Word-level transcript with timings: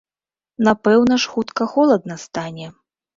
Напэўна 0.67 1.17
ж, 1.23 1.31
хутка 1.33 1.67
холадна 1.73 2.17
стане? 2.25 2.67